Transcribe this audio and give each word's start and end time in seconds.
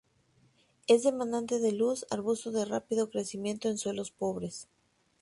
Es 0.87 1.03
demandante 1.03 1.59
de 1.59 1.73
luz; 1.73 2.07
arbusto 2.09 2.51
de 2.51 2.65
rápido 2.65 3.11
crecimiento 3.11 3.69
en 3.69 3.77
suelos 3.77 4.09
pobres. 4.09 4.67